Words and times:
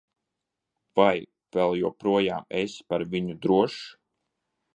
Vai 0.99 1.17
vēl 1.57 1.73
joprojām 1.81 2.49
esi 2.63 2.87
par 2.95 3.07
viņu 3.13 3.37
drošs? 3.47 3.87